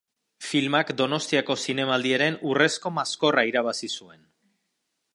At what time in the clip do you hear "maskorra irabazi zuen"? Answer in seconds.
2.99-4.29